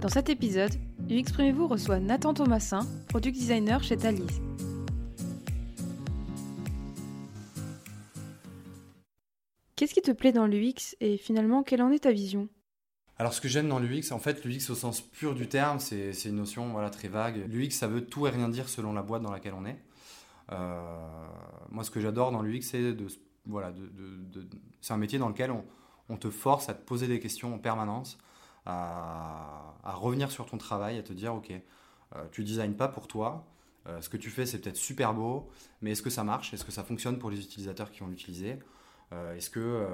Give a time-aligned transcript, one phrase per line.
[0.00, 0.72] Dans cet épisode,
[1.08, 4.40] UXprimez-vous reçoit Nathan Thomasin, product designer chez Thalys.
[9.74, 12.48] Qu'est-ce qui te plaît dans l'UX et finalement quelle en est ta vision?
[13.18, 16.12] Alors ce que j'aime dans l'UX, en fait l'UX au sens pur du terme, c'est
[16.26, 17.46] une notion très vague.
[17.48, 19.78] L'UX ça veut tout et rien dire selon la boîte dans laquelle on est.
[20.52, 20.78] Euh,
[21.70, 23.06] moi ce que j'adore dans l'UX c'est de,
[23.46, 23.72] voilà,
[24.90, 25.50] un métier dans lequel
[26.08, 28.18] on, te force à te poser des questions en permanence,
[28.66, 33.46] à, revenir sur ton travail, à te dire ok, euh, tu designes pas pour toi,
[33.86, 35.48] euh, ce que tu fais c'est peut-être super beau,
[35.80, 36.52] mais est-ce que ça marche?
[36.52, 38.58] Est-ce que ça fonctionne pour les utilisateurs qui vont l'utiliser?
[39.36, 39.86] Est-ce que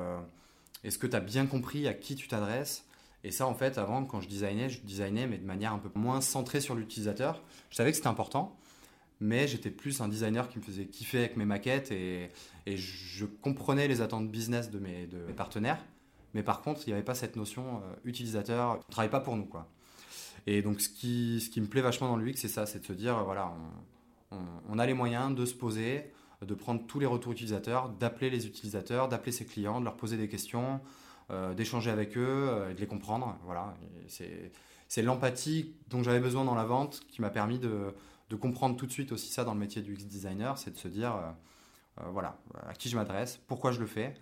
[0.84, 2.86] est-ce tu as bien compris à qui tu t'adresses?
[3.24, 5.90] Et ça, en fait, avant, quand je designais, je designais, mais de manière un peu
[5.94, 7.40] moins centrée sur l'utilisateur.
[7.70, 8.56] Je savais que c'était important,
[9.20, 12.30] mais j'étais plus un designer qui me faisait kiffer avec mes maquettes et,
[12.66, 14.84] je comprenais les attentes business de de
[15.26, 15.84] mes partenaires.
[16.34, 19.20] Mais par contre, il n'y avait pas cette notion euh, utilisateur, on ne travaille pas
[19.20, 19.44] pour nous.
[19.44, 19.68] Quoi.
[20.46, 22.80] Et donc, ce qui, ce qui me plaît vachement dans le UX, c'est ça, c'est
[22.80, 23.52] de se dire, voilà,
[24.68, 28.46] on, a les moyens de se poser, de prendre tous les retours utilisateurs, d'appeler les
[28.46, 30.80] utilisateurs, d'appeler ses clients, de leur poser des questions,
[31.30, 33.38] euh, d'échanger avec eux euh, et de les comprendre.
[33.44, 33.74] Voilà,
[34.08, 37.94] c'est l'empathie dont j'avais besoin dans la vente qui m'a permis de,
[38.30, 40.78] de, comprendre tout de suite aussi ça dans le métier du UX designer, c'est de
[40.78, 41.14] se dire
[42.10, 44.14] voilà à qui je m'adresse, pourquoi je le fais.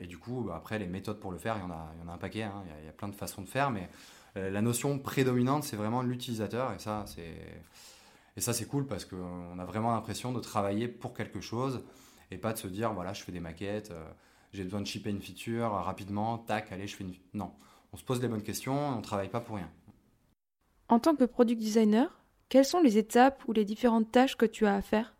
[0.00, 2.00] Et du coup, bah, après, les méthodes pour le faire, il y en a, il
[2.00, 2.64] y en a un paquet, hein.
[2.80, 3.88] il, y a, plein de façons de faire, mais
[4.34, 7.62] la notion prédominante, c'est vraiment l'utilisateur, et ça, c'est
[8.36, 11.82] et ça, c'est cool parce qu'on a vraiment l'impression de travailler pour quelque chose
[12.30, 13.92] et pas de se dire voilà, je fais des maquettes,
[14.52, 17.14] j'ai besoin de shipper une feature rapidement, tac, allez, je fais une.
[17.34, 17.52] Non,
[17.92, 19.70] on se pose les bonnes questions, on ne travaille pas pour rien.
[20.88, 24.66] En tant que product designer, quelles sont les étapes ou les différentes tâches que tu
[24.66, 25.14] as à faire?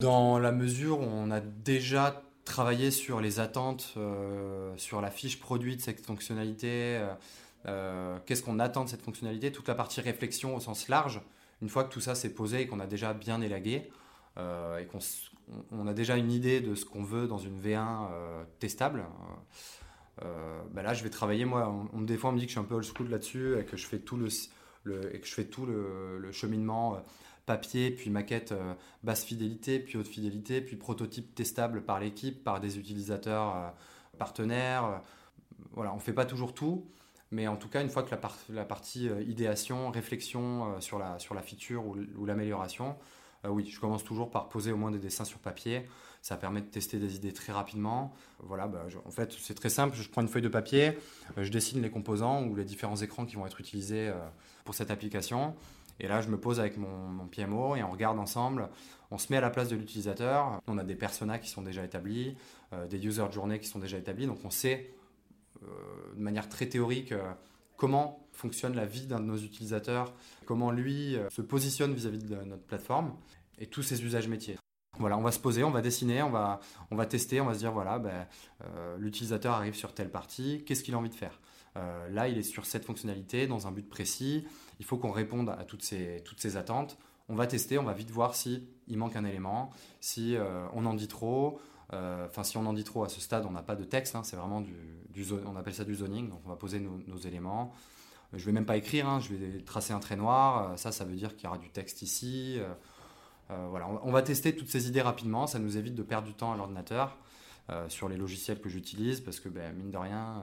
[0.00, 5.38] Dans la mesure où on a déjà travaillé sur les attentes, euh, sur la fiche
[5.40, 7.14] produit de cette fonctionnalité, euh,
[7.66, 11.20] euh, qu'est-ce qu'on attend de cette fonctionnalité, toute la partie réflexion au sens large,
[11.60, 13.90] une fois que tout ça s'est posé et qu'on a déjà bien élagué,
[14.38, 14.98] et qu'on
[15.70, 19.04] on a déjà une idée de ce qu'on veut dans une V1 euh, testable.
[20.70, 22.60] Bah là, je vais travailler, moi, on, des fois on me dit que je suis
[22.60, 24.28] un peu old school là-dessus et que je fais tout le,
[25.12, 27.02] et que je fais tout le, cheminement
[27.46, 28.54] papier, puis maquette
[29.02, 33.74] basse fidélité, puis haute fidélité, puis prototype testable par l'équipe, par des utilisateurs
[34.18, 35.02] partenaires.
[35.72, 36.86] Voilà, on ne fait pas toujours tout,
[37.30, 38.14] mais en tout cas, une fois que
[38.50, 42.96] la, partie idéation, réflexion sur, la, sur la feature ou l'amélioration,
[43.44, 45.82] euh, oui, je commence toujours par poser au moins des dessins sur papier.
[46.20, 48.14] Ça permet de tester des idées très rapidement.
[48.38, 49.96] Voilà, bah, en fait, c'est très simple.
[49.96, 50.98] Je prends une feuille de papier,
[51.36, 54.14] euh, je dessine les composants ou les différents écrans qui vont être utilisés euh,
[54.64, 55.54] pour cette application.
[56.02, 58.68] Et là, je me pose avec mon, PMO et on regarde ensemble.
[59.10, 60.60] On se met à la place de l'utilisateur.
[60.66, 62.36] On a des personas qui sont déjà établis,
[62.90, 64.26] des user journées qui sont déjà établis.
[64.26, 64.90] Donc, on sait
[65.62, 67.14] de manière très théorique
[67.82, 70.14] comment fonctionne la vie d'un de nos utilisateurs,
[70.46, 73.12] comment lui euh, se positionne vis-à-vis de notre plateforme
[73.58, 74.56] et tous ses usages métiers.
[75.00, 76.60] Voilà, on va se poser, on va dessiner, on va,
[76.92, 78.28] on va tester, on va se dire voilà, ben,
[78.62, 81.40] euh, l'utilisateur arrive sur telle partie, qu'est-ce qu'il a envie de faire?
[81.76, 84.44] Euh, Là, il est sur cette fonctionnalité dans un but précis,
[84.80, 86.98] il faut qu'on réponde à toutes ces, toutes ces attentes.
[87.28, 90.36] On va tester, on va vite voir si il manque un élément, si
[90.74, 91.60] on en dit trop,
[91.92, 94.22] enfin si on en dit trop à ce stade, on n'a pas de texte, hein,
[94.24, 94.74] c'est vraiment du,
[95.46, 97.72] on appelle ça du zoning, donc on va poser nos, éléments.
[98.32, 101.04] Je vais même pas écrire, hein, je vais tracer un trait noir, euh, ça, ça
[101.04, 102.56] veut dire qu'il y aura du texte ici.
[102.58, 102.72] Euh,
[103.50, 106.34] euh, voilà, on, va tester toutes ces idées rapidement, ça nous évite de perdre du
[106.34, 107.18] temps à l'ordinateur
[107.88, 110.42] sur les logiciels que j'utilise, parce que ben, mine de rien,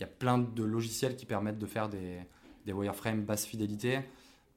[0.00, 2.26] il y a plein de logiciels qui permettent de faire des,
[2.66, 4.00] wireframes basse fidélité,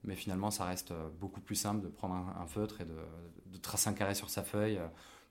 [0.04, 3.94] mais finalement, ça reste beaucoup plus simple de prendre un, feutre et de, tracer un
[3.94, 4.80] carré sur sa feuille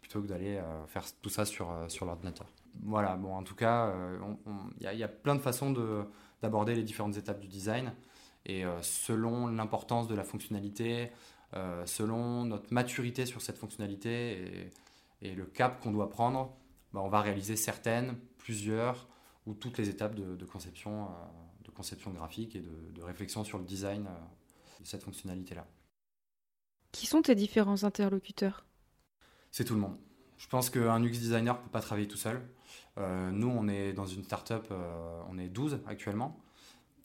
[0.00, 2.47] plutôt que d'aller faire tout ça sur, sur l'ordinateur
[2.81, 4.19] voilà, bon, en tout cas, euh,
[4.81, 5.75] il y, a plein de façons
[6.43, 7.93] d'aborder les différentes étapes du design.
[8.47, 11.11] Et euh, selon l'importance de la fonctionnalité,
[11.55, 14.71] euh, selon notre maturité sur cette fonctionnalité
[15.21, 16.53] et, le cap qu'on doit prendre,
[16.93, 19.06] bah, on va réaliser certaines, plusieurs
[19.47, 21.09] ou toutes les étapes de, conception,
[21.65, 24.09] de conception graphique et de, de, réflexion sur le design
[24.81, 25.67] de cette fonctionnalité-là.
[26.93, 28.65] Qui sont tes différents interlocuteurs?
[29.50, 29.97] C'est tout le monde.
[30.43, 32.43] Je pense qu'un UX designer ne peut pas travailler tout seul.
[32.99, 36.37] Euh, nous, on est dans une startup, euh, on est 12 actuellement.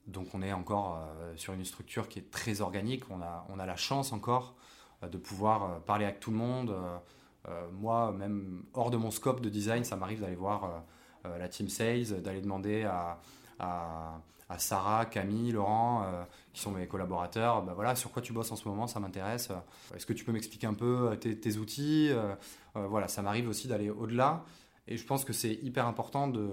[0.07, 3.03] Donc on est encore euh, sur une structure qui est très organique.
[3.11, 4.55] On a, on a la chance encore
[5.03, 6.73] de pouvoir parler avec tout le monde.
[7.73, 10.83] moi, même hors de mon scope de design, ça m'arrive d'aller voir
[11.39, 13.19] la team sales, d'aller demander à,
[13.59, 14.21] à,
[14.57, 16.05] Sarah, Camille, Laurent,
[16.53, 19.49] qui sont mes collaborateurs, bah voilà, sur quoi tu bosses en ce moment, ça m'intéresse.
[19.93, 22.11] Est-ce que tu peux m'expliquer un peu tes, tes outils
[22.73, 24.45] Voilà, ça m'arrive aussi d'aller au-delà.
[24.87, 26.47] Et je pense que c'est hyper important de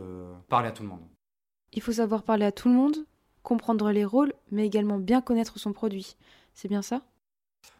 [0.49, 1.06] parler à tout le monde.
[1.73, 2.97] Il faut savoir parler à tout le monde
[3.44, 6.17] comprendre les rôles, mais également bien connaître son produit.
[6.55, 7.03] C'est bien ça?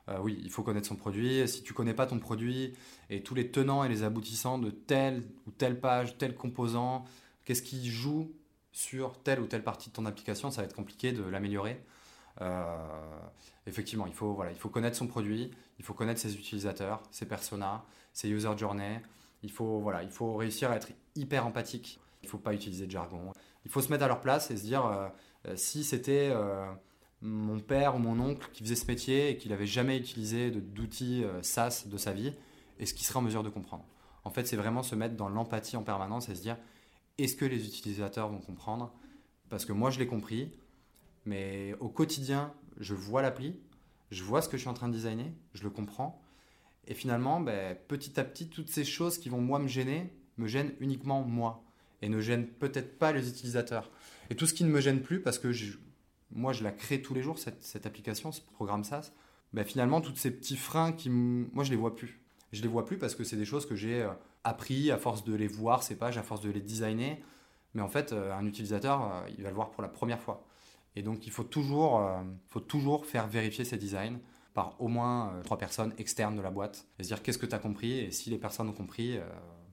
[0.09, 1.47] Euh, oui, il faut connaître son produit.
[1.49, 2.75] Si tu connais pas ton produit
[3.11, 7.05] et tous les tenants et les aboutissants de telle ou telle page, tel composant,
[7.45, 8.33] qu'est-ce qui joue
[8.73, 11.81] sur telle ou telle partie de ton application, ça va être compliqué de l'améliorer.
[12.41, 12.77] Euh,
[13.67, 17.27] effectivement, il faut, voilà, il faut connaître son produit, il faut connaître ses utilisateurs, ses
[17.27, 19.01] personas, ses user journeys.
[19.43, 22.01] Il faut, voilà, il faut réussir à être hyper empathique.
[22.23, 23.33] Il ne faut pas utiliser de jargon.
[23.65, 26.33] Il faut se mettre à leur place et se dire euh, si c'était
[27.25, 31.25] mon père ou mon oncle qui faisait ce métier et qui n'avait jamais utilisé d'outils
[31.25, 32.35] euh, SaaS de sa vie,
[32.79, 33.85] est-ce qu'il serait en mesure de comprendre
[34.25, 36.59] En fait, c'est vraiment se mettre dans l'empathie en permanence et se dire
[37.17, 38.93] est-ce que les utilisateurs vont comprendre?
[39.49, 40.53] Parce que moi, je l'ai compris,
[41.25, 43.57] mais au quotidien, je vois l'appli,
[44.11, 46.21] je vois ce que je suis en train de designer, je le comprends.
[46.87, 50.47] Et finalement, ben, petit à petit, toutes ces choses qui vont moi me gêner, me
[50.47, 51.65] gênent uniquement moi
[52.03, 53.91] et ne gênent peut-être pas les utilisateurs.
[54.29, 55.79] Et tout ce qui ne me gêne plus, parce que je,
[56.35, 59.13] moi je la crée tous les jours, cette, application, ce programme SaaS,
[59.53, 62.21] ben, finalement, tous ces petits freins, moi je les vois plus.
[62.53, 64.11] Je les vois plus parce que c'est des choses que j'ai euh,
[64.45, 67.19] appris à force de les voir, ces pages, à force de les designer.
[67.75, 70.45] Mais en fait, euh, un utilisateur, euh, il va le voir pour la première fois.
[70.97, 72.01] Et donc, il faut toujours,
[72.47, 74.21] faut toujours faire vérifier ces designs
[74.53, 77.55] par au moins trois personnes externes de la boîte et se dire qu'est-ce que tu
[77.57, 79.19] as compris et si les personnes ont compris,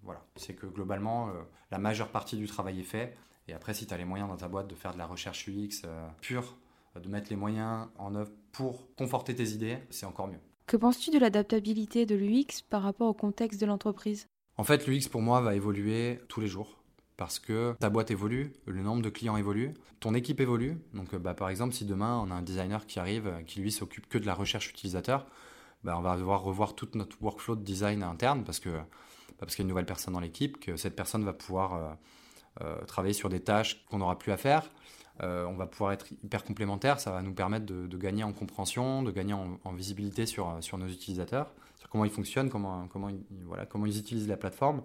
[0.02, 1.30] voilà, c'est que globalement,
[1.70, 3.16] la majeure partie du travail est fait.
[3.48, 5.48] Et après, si tu as les moyens dans ta boîte de faire de la recherche
[5.48, 6.58] UX euh, pure,
[6.96, 10.40] de mettre les moyens en œuvre pour conforter tes idées, c'est encore mieux.
[10.68, 14.28] Que penses-tu de l'adaptabilité de l'UX par rapport au contexte de l'entreprise?
[14.58, 16.82] En fait, l'UX pour moi va évoluer tous les jours
[17.18, 20.82] parce que ta boîte évolue, le nombre de clients évolue, ton équipe évolue.
[20.94, 23.60] Donc, euh, bah, par exemple, si demain on a un designer qui arrive, euh, qui
[23.60, 25.28] lui s'occupe que de la recherche utilisateur,
[25.84, 28.86] bah, on va devoir revoir tout notre workflow de design interne parce que bah,
[29.40, 31.94] parce qu'il y a une nouvelle personne dans l'équipe, que cette personne va pouvoir euh,
[32.86, 34.70] travailler sur des tâches qu'on n'aura plus à faire.
[35.24, 39.04] Euh, on va pouvoir être hyper complémentaires, ça va nous permettre de, gagner en compréhension,
[39.04, 43.24] de gagner en, visibilité sur, sur nos utilisateurs, sur comment ils fonctionnent, comment, comment, ils,
[43.46, 44.82] voilà, comment ils utilisent la plateforme.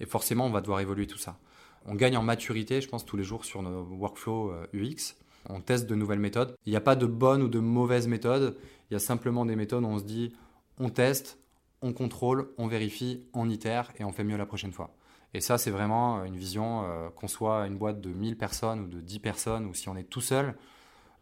[0.00, 1.38] Et forcément, on va devoir évoluer tout ça.
[1.86, 5.16] On gagne en maturité, je pense, tous les jours sur nos workflows UX.
[5.48, 6.56] On teste de nouvelles méthodes.
[6.66, 8.56] Il n'y a pas de bonne ou de mauvaise méthode.
[8.90, 10.32] Il y a simplement des méthodes où on se dit,
[10.78, 11.38] on teste,
[11.82, 14.94] on contrôle, on vérifie, on itère et on fait mieux la prochaine fois.
[15.34, 18.80] Et ça, c'est vraiment euh, une vision, euh, qu'on soit une boîte de 1000 personnes
[18.80, 20.54] ou de 10 personnes, ou si on est tout seul,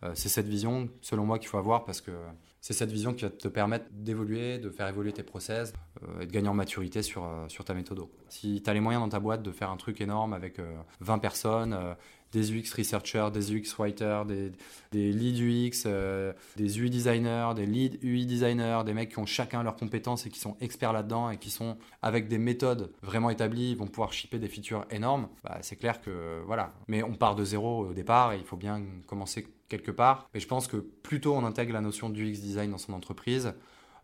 [0.03, 2.13] euh, c'est cette vision, selon moi, qu'il faut avoir parce que
[2.61, 5.73] c'est cette vision qui va te permettre d'évoluer, de faire évoluer tes process
[6.21, 8.01] et de gagner en maturité sur, sur ta méthode.
[8.29, 10.61] Si tu as les moyens dans ta boîte de faire un truc énorme avec
[11.01, 11.97] 20 personnes,
[12.33, 14.53] des UX researchers, des UX writers, des,
[14.93, 19.27] des lead UX, euh, des UI designers, des lead UI designers, des mecs qui ont
[19.27, 23.31] chacun leurs compétences et qui sont experts là-dedans et qui sont avec des méthodes vraiment
[23.31, 25.29] établies, vont pouvoir shipper des features énormes.
[25.45, 26.75] Bah, c'est clair que voilà.
[26.89, 30.29] Mais on part de zéro au départ et il faut bien commencer quelque part.
[30.35, 32.93] Et je pense que plus tôt on intègre la notion du UX design dans son
[32.93, 33.55] entreprise,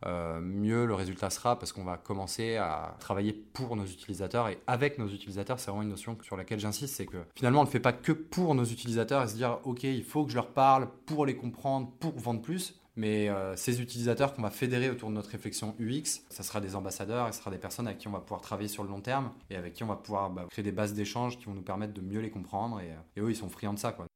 [0.05, 4.59] euh, mieux le résultat sera parce qu'on va commencer à travailler pour nos utilisateurs et
[4.67, 5.59] avec nos utilisateurs.
[5.59, 8.13] C'est vraiment une notion sur laquelle j'insiste, c'est que finalement on ne fait pas que
[8.13, 11.37] pour nos utilisateurs et se dire ok il faut que je leur parle pour les
[11.37, 12.81] comprendre, pour vendre plus.
[12.99, 16.75] Mais euh, ces utilisateurs qu'on va fédérer autour de notre réflexion UX, ça sera des
[16.75, 19.03] ambassadeurs, et ce sera des personnes avec qui on va pouvoir travailler sur le long
[19.03, 21.63] terme et avec qui on va pouvoir bah, créer des bases d'échange qui vont nous
[21.63, 22.81] permettre de mieux les comprendre.
[22.81, 23.93] Et, euh, et eux, ils sont friands de ça.
[23.93, 24.07] Quoi.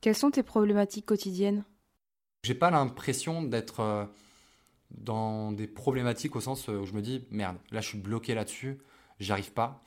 [0.00, 1.64] Quelles sont tes problématiques quotidiennes?
[2.44, 4.08] J'ai pas l'impression d'être
[4.90, 8.78] dans des problématiques au sens où je me dis merde, là je suis bloqué là-dessus,
[9.20, 9.82] j'y arrive pas.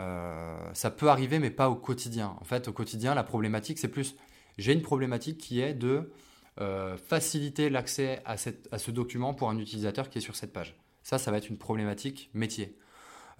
[0.00, 2.36] Euh, ça peut arriver, mais pas au quotidien.
[2.40, 4.16] En fait, au quotidien, la problématique, c'est plus
[4.58, 6.12] j'ai une problématique qui est de
[6.60, 8.36] euh, faciliter l'accès à,
[8.70, 10.76] à, ce document pour un utilisateur qui est sur cette page.
[11.02, 12.78] Ça, ça va être une problématique métier.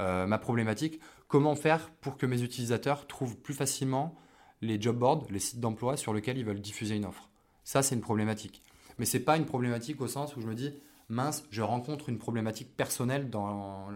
[0.01, 4.17] Euh, ma problématique, comment faire pour que mes utilisateurs trouvent plus facilement
[4.61, 7.31] les job boards, les sites d'emploi sur lesquels ils veulent diffuser une offre?
[7.63, 8.63] Ça, c'est une problématique.
[8.99, 10.73] Mais ce n'est pas une problématique au sens où je me dis,
[11.09, 13.89] mince, je rencontre une problématique personnelle dans,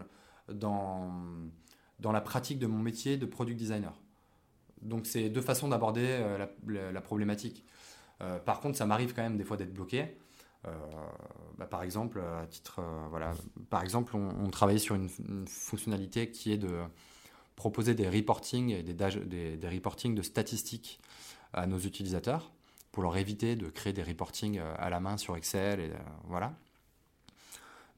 [0.52, 1.10] dans,
[2.00, 3.92] dans la pratique de mon métier de product designer.
[4.82, 6.46] Donc c'est deux façons d'aborder euh,
[6.92, 7.64] la, problématique.
[8.20, 10.16] Euh, par contre, ça m'arrive quand même des fois d'être bloqué.
[10.66, 10.70] Euh,
[11.56, 13.32] bah, par exemple, à titre, voilà,
[13.70, 15.08] par exemple, on, travaillait sur une,
[15.46, 16.82] fonctionnalité qui est de
[17.56, 21.00] proposer des reporting et des, des, des reporting de statistiques
[21.52, 22.52] à nos utilisateurs
[22.92, 25.90] pour leur éviter de créer des reporting à la main sur Excel et
[26.24, 26.54] voilà.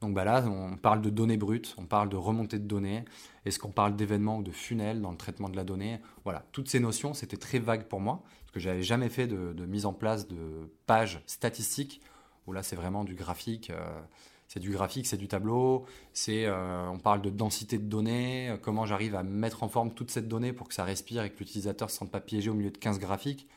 [0.01, 3.05] Donc bah là, on parle de données brutes, on parle de remontée de données.
[3.45, 5.99] Est-ce qu'on parle d'événements ou de funnels dans le traitement de la donnée?
[6.23, 9.65] Voilà, toutes ces notions, c'était très vague pour moi, parce que j'avais jamais fait de,
[9.65, 12.01] mise en place de pages statistiques,
[12.47, 13.69] où là c'est vraiment du graphique.
[13.69, 14.01] Euh,
[14.47, 15.85] c'est du graphique, c'est du tableau,
[16.27, 20.11] euh, on parle de densité de données, euh, comment j'arrive à mettre en forme toute
[20.11, 22.53] cette donnée pour que ça respire et que l'utilisateur ne se sente pas piégé au
[22.53, 23.47] milieu de 15 graphiques.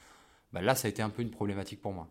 [0.55, 2.09] Bah, là, ça a été un peu une problématique pour moi.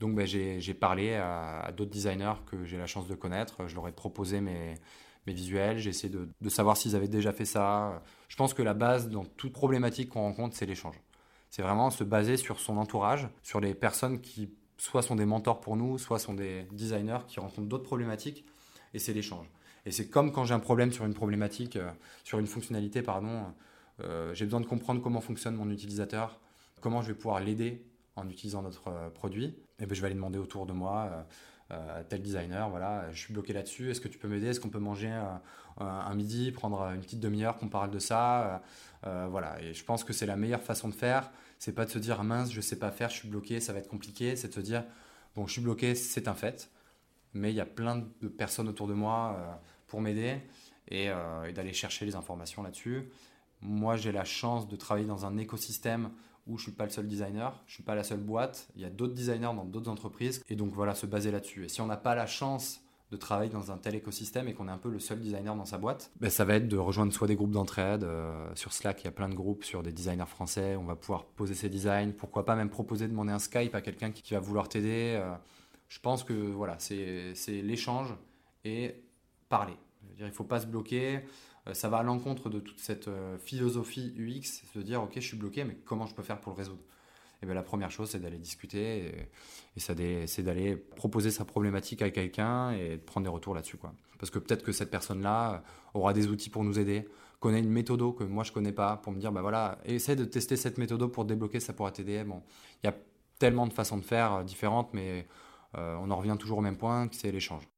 [0.00, 3.68] Donc bah, j'ai parlé à, d'autres designers que j'ai la chance de connaître.
[3.68, 4.74] Je leur ai proposé mes,
[5.26, 5.78] visuels.
[5.78, 8.02] J'ai essayé de, de savoir s'ils avaient déjà fait ça.
[8.26, 10.96] Je pense que la base dans toute problématique qu'on rencontre, c'est l'échange.
[11.50, 15.60] C'est vraiment se baser sur son entourage, sur les personnes qui soit sont des mentors
[15.60, 18.44] pour nous, soit sont des designers qui rencontrent d'autres problématiques.
[18.94, 19.46] Et c'est l'échange.
[19.86, 21.90] Et c'est comme quand j'ai un problème sur une problématique, euh,
[22.24, 23.44] sur une fonctionnalité, pardon.
[24.02, 26.40] Euh, j'ai besoin de comprendre comment fonctionne mon utilisateur,
[26.80, 27.84] comment je vais pouvoir l'aider
[28.16, 29.56] en utilisant notre euh, produit.
[29.78, 31.26] Et ben, je vais aller demander autour de moi
[31.70, 34.48] à tel designer, voilà, je suis bloqué là-dessus, est-ce que tu peux m'aider?
[34.48, 35.16] Est-ce qu'on peut manger
[35.78, 38.60] un midi, prendre une petite demi-heure qu'on parle de ça?
[39.04, 41.30] Voilà, et je pense que c'est la meilleure façon de faire.
[41.60, 43.78] C'est pas de se dire mince, je sais pas faire, je suis bloqué, ça va
[43.78, 44.34] être compliqué.
[44.34, 44.82] C'est de se dire
[45.36, 46.72] bon, je suis bloqué, c'est un fait,
[47.34, 50.40] mais il y a plein de personnes autour de moi pour m'aider
[50.92, 53.08] euh, et, d'aller chercher les informations là-dessus.
[53.60, 56.10] Moi, j'ai la chance de travailler dans un écosystème
[56.46, 58.68] où je suis pas le seul designer, je suis pas la seule boîte.
[58.76, 61.64] Il y a d'autres designers dans d'autres entreprises et donc voilà, se baser là-dessus.
[61.64, 62.80] Et si on n'a pas la chance
[63.10, 65.64] de travailler dans un tel écosystème et qu'on est un peu le seul designer dans
[65.64, 68.04] sa boîte, ben ça va être de rejoindre soit des groupes d'entraide.
[68.04, 70.76] Euh, sur Slack, il y a plein de groupes sur des designers français.
[70.76, 72.12] On va pouvoir poser ses designs.
[72.12, 75.18] Pourquoi pas même proposer de demander un Skype à quelqu'un qui, va vouloir t'aider.
[75.20, 75.34] Euh,
[75.88, 78.14] je pense que voilà, c'est l'échange
[78.64, 78.94] et
[79.48, 79.76] parler.
[80.18, 81.20] Il ne faut pas se bloquer.
[81.68, 85.20] Euh, ça va à l'encontre de toute cette euh, philosophie UX, se dire ok, je
[85.20, 86.82] suis bloqué, mais comment je peux faire pour le résoudre?
[87.42, 89.28] Et bien, la première chose, c'est d'aller discuter
[89.76, 93.78] et, c'est d'aller proposer sa problématique à quelqu'un et de prendre des retours là-dessus.
[93.78, 93.94] Quoi.
[94.18, 95.62] Parce que peut-être que cette personne-là
[95.94, 99.12] aura des outils pour nous aider, connaît une méthode que moi je connais pas, pour
[99.12, 102.24] me dire, bah voilà, essaie de tester cette méthode pour débloquer, ça pourra t'aider.
[102.24, 102.42] Bon,
[102.82, 102.94] il y a
[103.38, 105.26] tellement de façons de faire euh, différentes, mais
[105.72, 107.69] on en revient toujours au même point, c'est l'échange.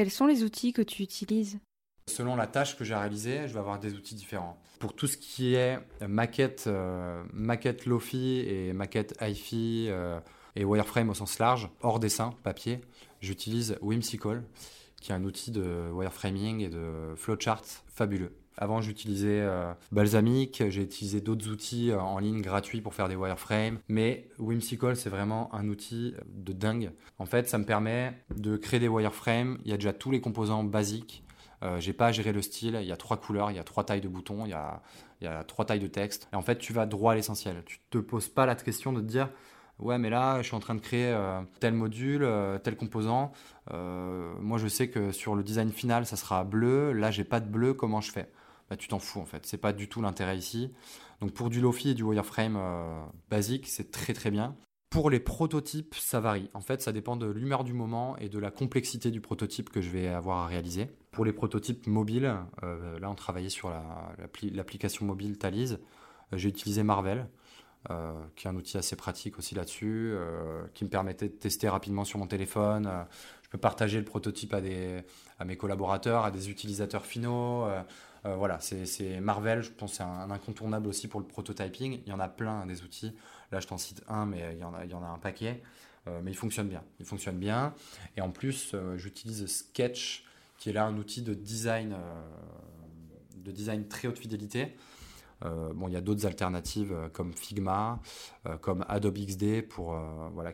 [0.00, 1.58] Quels sont les outils que tu utilises
[2.06, 4.58] Selon la tâche que j'ai réalisée, je vais avoir des outils différents.
[4.78, 5.78] Pour tout ce qui est
[6.08, 10.18] maquette, euh, maquette Lofi et maquette hi euh,
[10.56, 12.80] et wireframe au sens large, hors dessin, papier,
[13.20, 14.42] j'utilise Whimsical,
[15.02, 18.39] qui est un outil de wireframing et de flowchart fabuleux.
[18.56, 23.16] Avant, j'utilisais euh, Balsamic, j'ai utilisé d'autres outils euh, en ligne gratuits pour faire des
[23.16, 26.90] wireframes, mais Whimsical, c'est vraiment un outil de dingue.
[27.18, 29.58] En fait, ça me permet de créer des wireframes.
[29.64, 31.24] Il y a déjà tous les composants basiques.
[31.62, 32.78] Euh, j'ai pas à gérer le style.
[32.82, 35.44] Il y a trois couleurs, il y a trois tailles de boutons, il y a,
[35.44, 36.28] trois tailles de texte.
[36.32, 37.62] Et en fait, tu vas droit à l'essentiel.
[37.64, 39.30] Tu te poses pas la question de te dire
[39.78, 41.18] ouais mais là je suis en train de créer
[41.58, 42.28] tel module,
[42.62, 43.32] tel composant.
[43.70, 47.48] moi je sais que sur le design final ça sera bleu, là j'ai pas de
[47.48, 48.28] bleu, comment je fais?
[48.70, 49.44] Bah, tu t'en fous en fait.
[49.46, 50.72] C'est pas du tout l'intérêt ici.
[51.20, 54.56] Donc pour du Lofi et du wireframe euh, basique, c'est très très bien.
[54.88, 56.50] Pour les prototypes, ça varie.
[56.54, 59.80] En fait, ça dépend de l'humeur du moment et de la complexité du prototype que
[59.80, 60.88] je vais avoir à réaliser.
[61.10, 63.70] Pour les prototypes mobiles, euh, là on travaillait sur
[64.52, 65.74] l'application mobile Thalys.
[66.32, 67.28] Euh, j'ai utilisé Marvel,
[68.36, 70.14] qui est un outil assez pratique aussi là-dessus,
[70.74, 72.88] qui me permettait de tester rapidement sur mon téléphone.
[73.42, 77.66] je peux partager le prototype à, mes collaborateurs, à des utilisateurs finaux.
[78.26, 82.00] Euh, voilà, c'est Marvel, je pense c'est un, incontournable aussi pour le prototyping.
[82.06, 83.14] Il y en a plein des outils.
[83.50, 85.62] Là, je t'en cite un, mais il y en a, un paquet.
[86.08, 86.82] Euh, mais il fonctionne bien.
[86.98, 87.74] Il fonctionne bien.
[88.16, 90.24] Et en plus, euh, j'utilise Sketch,
[90.58, 91.96] qui est là un outil de design,
[93.36, 94.76] de design très haute fidélité.
[95.42, 97.98] bon, il y a d'autres alternatives comme Figma,
[98.60, 99.98] comme Adobe XD pour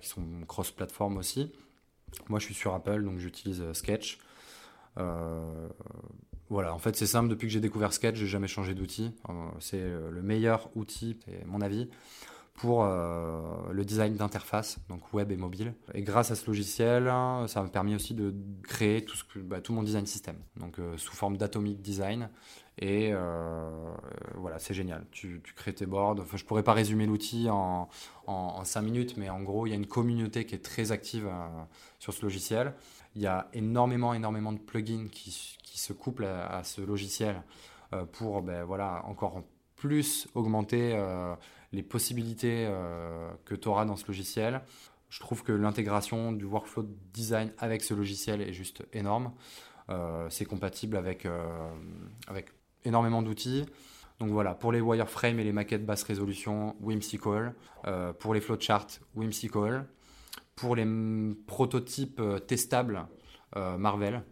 [0.00, 1.52] qui sont cross-platform aussi.
[2.28, 4.20] Moi, je suis sur Apple, donc j'utilise Sketch.
[6.48, 9.12] Voilà, en fait c'est simple, depuis que j'ai découvert Sketch, j'ai jamais changé d'outil.
[9.28, 11.88] Euh, c'est euh, le meilleur outil, c'est mon avis,
[12.54, 13.40] pour euh,
[13.72, 15.74] le design d'interface, donc web et mobile.
[15.92, 17.06] Et grâce à ce logiciel,
[17.48, 21.82] ça m'a permis aussi de créer tout, bah, mon design system, donc sous forme d'atomic
[21.82, 22.30] design.
[22.78, 23.12] Et
[24.34, 25.04] voilà, c'est génial.
[25.10, 26.16] Tu, crées tes boards.
[26.20, 27.88] Enfin, je pourrais pas résumer l'outil en,
[28.26, 31.28] en, 5 minutes, mais en gros, il y a une communauté qui est très active
[31.98, 32.74] sur ce logiciel.
[33.14, 37.42] Il y a énormément, énormément de plugins qui, se couplent à, ce logiciel
[37.92, 39.42] euh, pour ben, voilà, encore
[39.76, 41.34] plus augmenter euh,
[41.72, 44.62] les possibilités euh, que tu auras dans ce logiciel.
[45.08, 49.32] Je trouve que l'intégration du workflow design avec ce logiciel est juste énorme.
[50.30, 51.28] c'est compatible avec,
[52.26, 52.48] avec
[52.84, 53.64] énormément d'outils.
[54.18, 57.54] Donc voilà, pour les wireframes et les maquettes basse résolution, Whimsical.
[58.18, 59.86] pour les flowcharts, Whimsical.
[60.56, 60.86] Pour les
[61.46, 63.06] prototypes testables,
[63.54, 64.24] Marvel,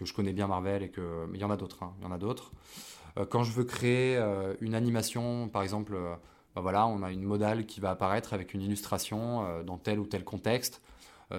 [0.00, 2.06] que je connais bien Marvel et que il y en a d'autres, hein, il y
[2.06, 2.52] en a d'autres.
[3.18, 4.18] Euh, quand je veux créer
[4.60, 5.96] une animation, par exemple,
[6.54, 10.06] bah voilà, on a une modale qui va apparaître avec une illustration dans tel ou
[10.06, 10.82] tel contexte.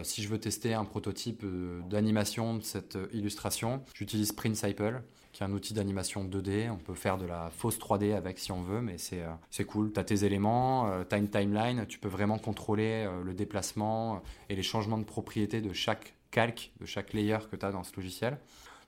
[0.04, 1.46] si je veux tester un prototype
[1.90, 5.02] d'animation de cette illustration, j'utilise Principle.
[5.34, 6.70] qui est un outil d'animation 2D.
[6.70, 9.92] On peut faire de la fausse 3D avec si on veut, mais c'est cool.
[9.92, 14.56] Tu as tes éléments, tu as une timeline, tu peux vraiment contrôler le déplacement et
[14.56, 17.96] les changements de propriété de chaque calque, de chaque layer que tu as dans ce
[17.96, 18.40] logiciel.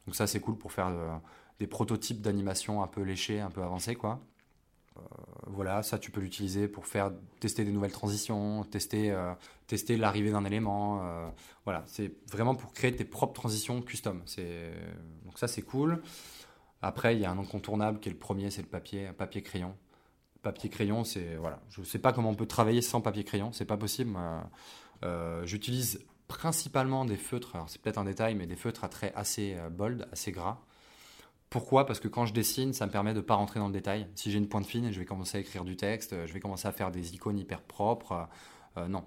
[0.07, 0.91] Donc ça, c'est cool pour faire
[1.59, 4.19] des prototypes d'animation un peu léchés, un peu avancés, quoi.
[4.97, 5.01] Euh,
[5.47, 9.33] voilà, ça tu peux l'utiliser pour faire tester des nouvelles transitions, tester, euh,
[9.67, 11.01] tester l'arrivée d'un élément.
[11.03, 11.29] Euh,
[11.65, 14.23] voilà, c'est vraiment pour créer tes propres transitions custom.
[15.25, 16.01] Donc ça c'est cool.
[16.81, 19.75] Après, il y a un incontournable qui est le premier, c'est le papier, papier crayon.
[20.41, 23.51] Papier crayon, c'est voilà, je ne sais pas comment on peut travailler sans papier crayon,
[23.53, 24.17] c'est pas possible.
[25.45, 29.57] J'utilise principalement des feutres, alors c'est peut-être un détail, mais des feutres à traits assez
[29.71, 30.59] bold, assez gras.
[31.53, 31.85] Pourquoi?
[31.85, 34.07] Parce que quand je dessine, ça me permet de ne pas rentrer dans le détail.
[34.15, 36.67] Si j'ai une pointe fine, je vais commencer à écrire du texte, je vais commencer
[36.67, 38.27] à faire des icônes hyper propres.
[38.77, 39.05] Euh, non.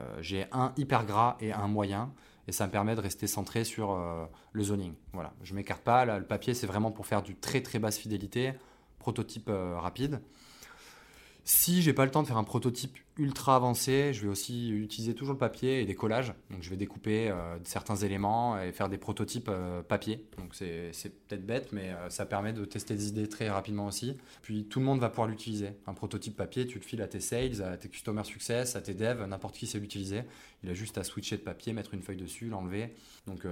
[0.00, 2.12] Euh, j'ai un hyper gras et un moyen,
[2.48, 4.94] et ça me permet de rester centré sur euh, le zoning.
[5.12, 5.32] Voilà.
[5.44, 6.04] Je m'écarte pas.
[6.04, 8.52] le papier, c'est vraiment pour faire du très très basse fidélité,
[8.98, 10.20] prototype rapide.
[11.48, 15.14] Si j'ai pas le temps de faire un prototype ultra avancé, je vais aussi utiliser
[15.14, 16.34] toujours le papier et des collages.
[16.50, 20.26] Donc je vais découper euh, certains éléments et faire des prototypes euh, papier.
[20.38, 20.90] Donc c'est
[21.28, 24.16] peut-être bête, mais euh, ça permet de tester des idées très rapidement aussi.
[24.42, 25.70] Puis tout le monde va pouvoir l'utiliser.
[25.86, 28.94] Un prototype papier, tu le files à tes sales, à tes customer success, à tes
[28.94, 30.22] devs, n'importe qui sait l'utiliser.
[30.64, 32.92] Il a juste à switcher de papier, mettre une feuille dessus, l'enlever.
[33.28, 33.46] Donc,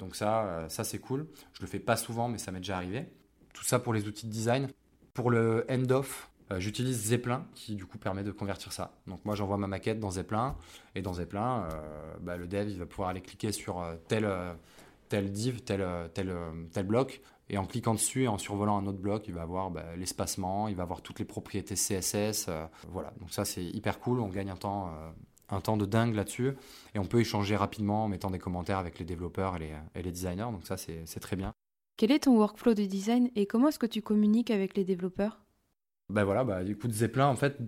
[0.00, 1.28] donc ça, ça c'est cool.
[1.52, 3.04] Je le fais pas souvent, mais ça m'est déjà arrivé.
[3.52, 4.66] Tout ça pour les outils de design.
[5.14, 8.92] Pour le end-off, euh, j'utilise Zeppelin qui du coup permet de convertir ça.
[9.06, 10.56] Donc moi j'envoie ma maquette dans Zeppelin
[10.94, 14.28] et dans Zeppelin, euh, bah, le dev il va pouvoir aller cliquer sur euh, tel,
[15.08, 15.84] tel div, tel,
[16.14, 16.32] tel,
[16.72, 19.70] tel bloc et en cliquant dessus et en survolant un autre bloc, il va avoir
[19.70, 22.48] bah, l'espacement, il va avoir toutes les propriétés CSS.
[22.88, 24.92] voilà, donc ça c'est hyper cool, on gagne un temps,
[25.48, 26.52] un temps de dingue là-dessus
[26.94, 30.02] et on peut échanger rapidement en mettant des commentaires avec les développeurs et les, et
[30.02, 31.52] les designers, donc ça c'est très bien.
[31.96, 35.45] Quel est ton workflow de design et comment est-ce que tu communiques avec les développeurs?
[36.08, 37.58] Ben voilà, bah, écoute, Zeppelin, en fait,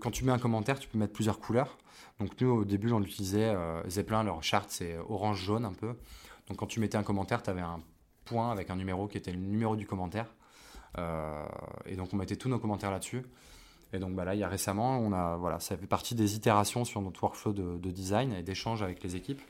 [0.00, 1.78] quand tu mets un commentaire, tu peux mettre plusieurs couleurs.
[2.20, 5.94] Donc nous, au début, on utilisait euh, Zeppelin, leur charte, c'est orange-jaune un peu.
[6.48, 7.80] Donc quand tu mettais un commentaire, tu avais un
[8.24, 10.34] point avec un numéro qui était le numéro du commentaire.
[10.98, 11.44] Euh,
[11.86, 13.22] et donc on mettait tous nos commentaires là-dessus.
[13.94, 16.36] Et donc bah, là, il y a récemment, on a, voilà, ça fait partie des
[16.36, 19.40] itérations sur notre workflow de, design et d'échange avec les équipes.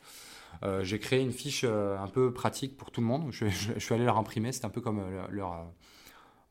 [0.62, 3.26] Euh, j'ai créé une fiche un peu pratique pour tout le monde.
[3.30, 5.66] Je, je suis allé leur imprimer, c'est un peu comme leur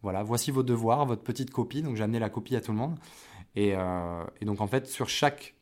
[0.06, 1.82] voilà, voici vos devoirs, votre petite copie.
[1.82, 2.96] Donc j'ai amené la copie à tout le monde.
[3.58, 5.56] Euh, et, donc en fait, sur chaque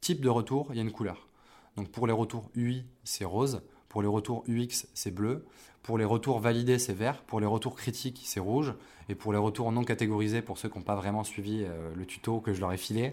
[0.00, 1.28] type de retour, il y a une couleur.
[1.76, 3.62] Donc pour les retours UI, c'est rose.
[3.88, 5.46] Pour les retours UX, c'est bleu.
[5.84, 7.22] Pour les retours validés, c'est vert.
[7.22, 8.74] Pour les retours critiques, c'est rouge.
[9.08, 12.04] Et pour les retours non catégorisés, pour ceux qui n'ont pas vraiment suivi euh, le
[12.04, 13.12] tuto que je leur ai filé,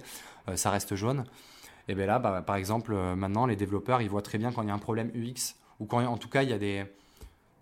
[0.50, 1.26] euh, ça reste jaune.
[1.88, 4.70] Et bien là, bah, par exemple, maintenant, les développeurs, ils voient très bien quand il
[4.70, 6.86] y a un problème UX, ou quand en tout cas, il y a des,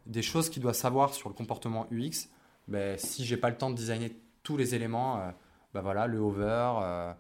[0.06, 2.30] des choses qu'ils doivent savoir sur le comportement UX
[2.67, 4.12] ben, si j'ai pas le temps de designer
[4.43, 5.32] tous les éléments, euh,
[5.74, 6.43] ben voilà, le hover,
[6.82, 7.13] euh,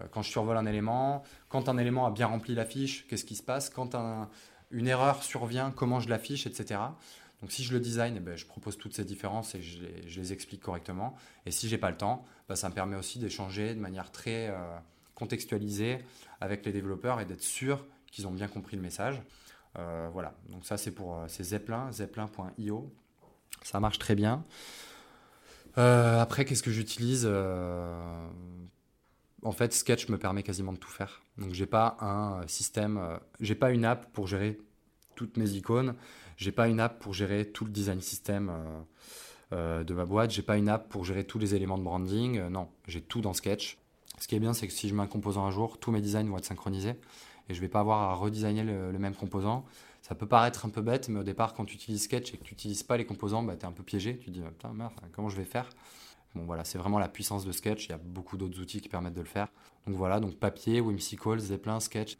[0.00, 3.24] euh, quand je survole un élément, quand un élément a bien rempli la fiche, qu'est-ce
[3.24, 3.94] qui se passe, quand
[4.70, 6.80] une erreur survient, comment je l'affiche, etc.
[7.40, 10.32] Donc si je le design, eh ben, je propose toutes ces différences et je les,
[10.32, 11.14] explique correctement.
[11.46, 14.52] Et si j'ai pas le temps, ben, ça me permet aussi d'échanger de manière très
[15.14, 15.98] contextualisée
[16.40, 19.22] avec les développeurs et d'être sûr qu'ils ont bien compris le message.
[19.74, 22.92] voilà, donc ça c'est pour ces Zeppelin, zeppelin.io.
[23.62, 24.44] Ça marche très bien.
[25.78, 28.28] Euh, après, qu'est-ce que j'utilise euh,
[29.42, 31.22] En fait, Sketch me permet quasiment de tout faire.
[31.38, 34.58] Donc, j'ai pas un système, euh, j'ai pas une app pour gérer
[35.14, 35.94] toutes mes icônes.
[36.36, 38.52] J'ai pas une app pour gérer tout le design system
[39.52, 40.32] de ma boîte.
[40.32, 42.48] J'ai pas une app pour gérer tous les éléments de branding.
[42.48, 43.78] non, j'ai tout dans Sketch.
[44.18, 46.00] Ce qui est bien, c'est que si je mets un composant un jour, tous mes
[46.00, 46.96] designs vont être synchronisés
[47.48, 49.64] et je vais pas avoir à redesigner le même composant.
[50.06, 52.44] Ça peut paraître un peu bête, mais au départ, quand tu utilises Sketch et que
[52.44, 54.18] tu n'utilises pas les composants, bah, tu es un peu piégé.
[54.18, 55.70] Tu te dis, putain, merde, comment je vais faire?
[56.34, 57.86] Bon, voilà, c'est vraiment la puissance de Sketch.
[57.86, 59.48] Il y a beaucoup d'autres outils qui permettent de le faire.
[59.86, 62.18] Donc voilà, donc papier, Whimsical, Zeppelin, Sketch.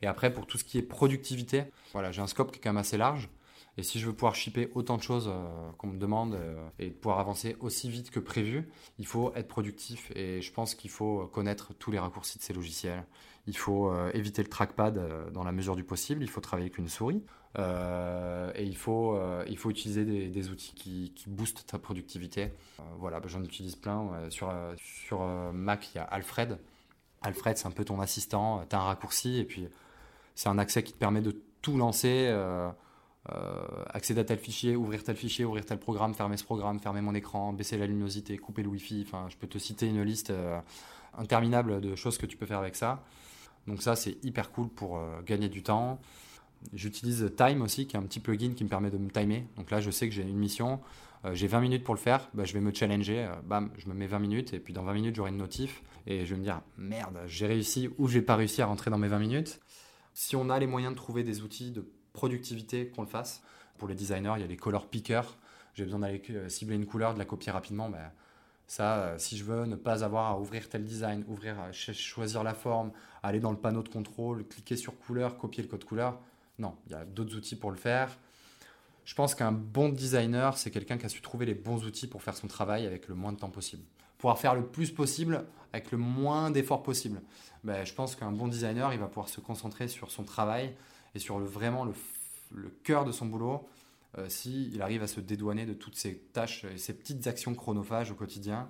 [0.00, 2.70] Et après, pour tout ce qui est productivité, voilà, j'ai un scope qui est quand
[2.70, 3.28] même assez large.
[3.78, 6.90] Et si je veux pouvoir shipper autant de choses euh, qu'on me demande euh, et
[6.90, 10.10] pouvoir avancer aussi vite que prévu, il faut être productif.
[10.14, 13.04] Et je pense qu'il faut connaître tous les raccourcis de ces logiciels.
[13.46, 16.22] Il faut euh, éviter le trackpad dans la mesure du possible.
[16.22, 17.22] Il faut travailler avec une souris.
[17.58, 20.74] et il faut, il faut utiliser des, outils
[21.14, 22.52] qui, boostent ta productivité.
[22.98, 24.28] voilà, bah, j'en utilise plein.
[24.30, 25.20] sur, sur
[25.52, 26.58] Mac, il y a Alfred.
[27.22, 28.64] Alfred, c'est un peu ton assistant.
[28.68, 29.68] Tu as un raccourci et puis
[30.34, 32.30] c'est un accès qui te permet de tout lancer
[33.88, 37.14] accéder à tel fichier, ouvrir tel fichier, ouvrir tel programme, fermer ce programme, fermer mon
[37.14, 39.04] écran, baisser la luminosité, couper le wifi.
[39.06, 40.60] Enfin, je peux te citer une liste euh,
[41.16, 43.02] interminable de choses que tu peux faire avec ça.
[43.66, 45.98] Donc ça, c'est hyper cool pour euh, gagner du temps.
[46.72, 49.46] J'utilise Time aussi, qui est un petit plugin qui me permet de me timer.
[49.56, 50.80] Donc là, je sais que j'ai une mission,
[51.24, 53.88] euh, j'ai 20 minutes pour le faire, bah, je vais me challenger, euh, bam, je
[53.88, 56.38] me mets 20 minutes, et puis dans 20 minutes, j'aurai une notif, et je vais
[56.38, 59.60] me dire, merde, j'ai réussi ou j'ai pas réussi à rentrer dans mes 20 minutes.
[60.14, 61.86] Si on a les moyens de trouver des outils de
[62.16, 63.42] productivité, qu'on le fasse.
[63.78, 65.36] Pour les designers, il y a les color pickers.
[65.74, 67.88] J'ai besoin d'aller euh, cibler une couleur, de la copier rapidement.
[67.90, 68.10] Ben,
[68.66, 72.90] ça, si je veux ne pas avoir à ouvrir tel design, ouvrir, choisir la forme,
[73.22, 76.18] aller dans le panneau de contrôle, cliquer sur couleur, copier le code couleur,
[76.58, 78.16] non, il y a d'autres outils pour le faire.
[79.04, 82.22] Je pense qu'un bon designer, c'est quelqu'un qui a su trouver les bons outils pour
[82.22, 83.84] faire son travail avec le moins de temps possible.
[84.18, 87.20] Pouvoir faire le plus possible avec le moins d'efforts possible.
[87.62, 90.74] Ben, je pense qu'un bon designer, il va pouvoir se concentrer sur son travail
[91.16, 91.92] et sur le, vraiment le,
[92.54, 93.68] le cœur de son boulot
[94.18, 98.10] euh, s'il arrive à se dédouaner de toutes ces tâches et ces petites actions chronophages
[98.10, 98.68] au quotidien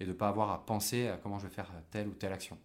[0.00, 2.32] et de ne pas avoir à penser à comment je vais faire telle ou telle
[2.32, 2.56] action.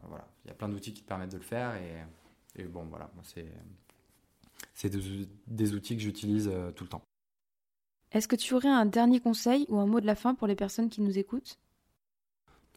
[0.00, 0.26] Euh, voilà.
[0.44, 3.10] Il y a plein d'outils qui te permettent de le faire et, et bon, voilà,
[3.22, 3.46] c'est
[4.74, 4.90] c'est
[5.46, 7.02] des, outils que j'utilise euh, tout le temps.
[8.12, 10.56] Est-ce que tu aurais un dernier conseil ou un mot de la fin pour les
[10.56, 11.58] personnes qui nous écoutent?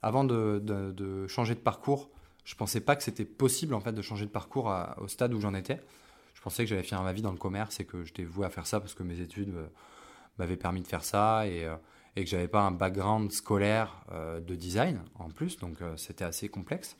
[0.01, 2.09] Avant de, changer de parcours,
[2.43, 5.39] je pensais pas que c'était possible en fait de changer de parcours au stade où
[5.39, 5.81] j'en étais.
[6.33, 8.49] Je pensais que j'allais finir ma vie dans le commerce et que j'étais voué à
[8.49, 9.67] faire ça parce que mes études euh,
[10.37, 11.75] m'avaient permis de faire ça et, euh,
[12.15, 16.95] et que j'avais pas un background scolaire de design en plus, donc c'était assez complexe.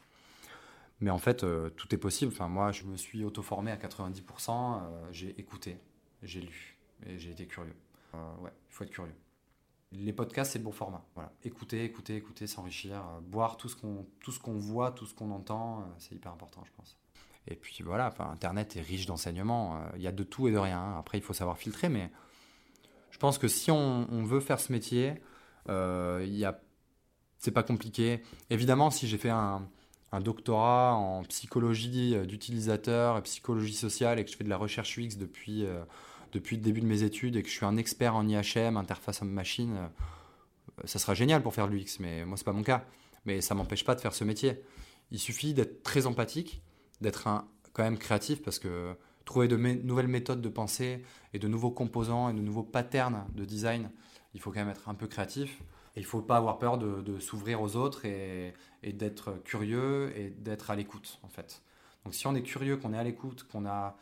[1.04, 2.32] Mais en fait, euh, tout est possible.
[2.34, 4.82] Enfin, moi, je me suis auto-formé à 90%.
[4.82, 5.78] Euh, j'ai écouté,
[6.22, 7.76] j'ai lu et j'ai été curieux.
[8.16, 9.16] Euh, ouais, il faut être curieux.
[9.94, 11.06] Les podcasts, c'est le bon format.
[11.44, 14.06] Écouter, écouter, écouter, s'enrichir, boire tout ce qu'on
[14.42, 16.98] qu'on voit, tout ce qu'on entend, c'est hyper important, je pense.
[17.48, 19.80] Et puis voilà, Internet est riche d'enseignements.
[19.96, 20.80] Il y a de tout et de rien.
[20.80, 20.98] Hein.
[20.98, 22.10] Après, il faut savoir filtrer, mais
[23.12, 25.22] je pense que si on, veut faire ce métier,
[25.68, 26.60] il a,
[27.38, 28.24] c'est pas compliqué.
[28.50, 29.68] Évidemment, si j'ai fait un
[30.14, 34.58] un doctorat en psychologie euh, d'utilisateur et psychologie sociale et que je fais de la
[34.58, 35.84] recherche UX depuis, euh,
[36.34, 39.22] depuis le début de mes études et que je suis un expert en IHM, interface
[39.22, 42.86] homme-machine, euh, ça sera génial pour faire l'UX, mais moi, c'est pas mon cas.
[43.26, 44.62] Mais ça m'empêche pas de faire ce métier.
[45.12, 46.62] Il suffit d'être très empathique,
[47.00, 47.24] d'être
[47.72, 52.30] quand même créatif parce que trouver de nouvelles méthodes de pensée et de nouveaux composants
[52.30, 53.90] et de nouveaux patterns de design,
[54.34, 55.62] il faut quand même être un peu créatif.
[55.96, 60.32] Et il ne faut pas avoir peur de, s'ouvrir aux autres et, d'être curieux et
[60.32, 61.62] d'être à l'écoute, en fait.
[62.04, 63.96] Donc si on est curieux, qu'on est à l'écoute, qu'on a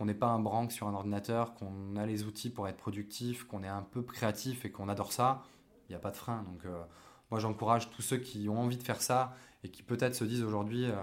[0.00, 3.44] qu'on n'est pas un branque sur un ordinateur, qu'on a les outils pour être productif,
[3.44, 5.42] qu'on est un peu créatif et qu'on adore ça,
[5.86, 6.42] il n'y a pas de frein.
[6.44, 6.82] Donc euh,
[7.30, 10.42] moi j'encourage tous ceux qui ont envie de faire ça et qui peut-être se disent
[10.42, 10.94] aujourd'hui euh,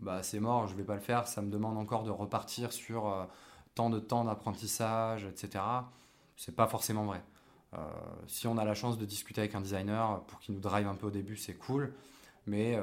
[0.00, 2.72] bah c'est mort, je ne vais pas le faire, ça me demande encore de repartir
[2.72, 3.24] sur euh,
[3.76, 5.62] tant de temps d'apprentissage, etc.
[6.36, 7.22] C'est pas forcément vrai.
[8.26, 10.94] Si on a la chance de discuter avec un designer pour qu'il nous drive un
[10.94, 11.92] peu au début, c'est cool,
[12.46, 12.78] mais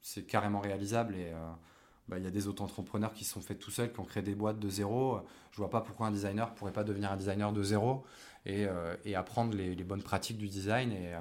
[0.00, 1.30] c'est carrément réalisable et
[2.08, 4.04] euh, bah, il y a des auto-entrepreneurs qui se sont faits tout seuls, qui ont
[4.04, 5.20] créé des boîtes de zéro.
[5.52, 8.04] Je vois pas pourquoi un designer pourrait pas devenir un designer de zéro
[8.46, 8.66] et,
[9.04, 11.12] et apprendre les, bonnes pratiques du design et,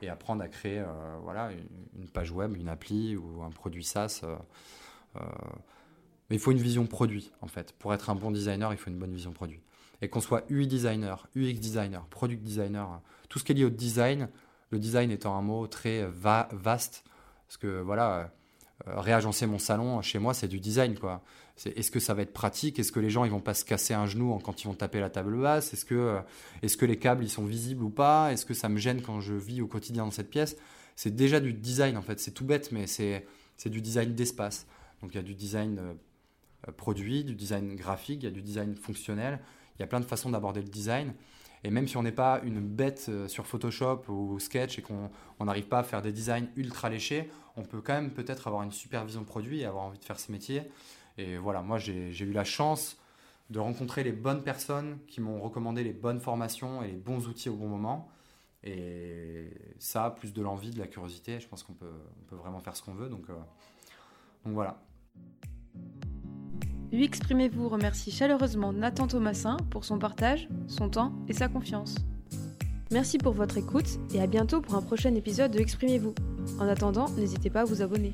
[0.00, 0.82] et apprendre à créer
[1.22, 1.50] voilà,
[1.98, 4.22] une, page web, une appli ou un produit SaaS.
[5.14, 7.72] mais il faut une vision produit en fait.
[7.72, 9.60] Pour être un bon designer, il faut une bonne vision produit
[10.02, 13.70] et qu'on soit UI designer, UX designer, product designer, tout ce qui est lié au
[13.70, 14.28] design,
[14.70, 17.04] le design étant un mot très vaste,
[17.46, 18.24] parce que voilà, euh,
[18.86, 21.22] réagencer mon salon chez moi, c'est du design quoi.
[21.64, 22.78] Est-ce que ça va être pratique?
[22.78, 25.00] Est-ce que les gens ils vont pas se casser un genou quand ils vont taper
[25.00, 25.72] la table basse?
[25.72, 26.20] Est-ce que, euh,
[26.62, 28.32] est que les câbles ils sont visibles ou pas?
[28.32, 30.56] Est-ce que ça me gêne quand je vis au quotidien dans cette pièce?
[30.96, 32.20] C'est déjà du design en fait.
[32.20, 33.24] C'est tout bête, mais c'est
[33.66, 34.66] du design d'espace.
[35.02, 38.42] Donc il y a du design euh, produit, du design graphique, il y a du
[38.42, 39.40] design fonctionnel.
[39.78, 41.12] Il y a plein de façons d'aborder le design.
[41.64, 45.10] Et même si on n'est pas une bête euh, sur Photoshop ou Sketch et qu'on
[45.40, 48.72] n'arrive pas à faire des designs ultra léchés, on peut quand même peut-être avoir une
[48.72, 50.62] supervision produit et avoir envie de faire ce métier.
[51.18, 52.96] Et voilà, moi j'ai eu la chance
[53.50, 57.48] de rencontrer les bonnes personnes qui m'ont recommandé les bonnes formations et les bons outils
[57.48, 58.08] au bon moment.
[58.64, 62.60] Et ça, plus de l'envie, de la curiosité, je pense qu'on peut, on peut vraiment
[62.60, 63.08] faire ce qu'on veut.
[63.08, 63.34] Donc, euh,
[64.44, 64.80] donc voilà.
[66.92, 71.94] Exprimez-vous remercie chaleureusement Nathan Thomasin pour son partage, son temps et sa confiance.
[72.90, 76.14] Merci pour votre écoute et à bientôt pour un prochain épisode de Exprimez-vous.
[76.60, 78.12] En attendant, n'hésitez pas à vous abonner.